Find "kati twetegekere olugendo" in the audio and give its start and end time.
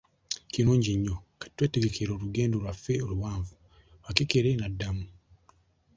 1.39-2.55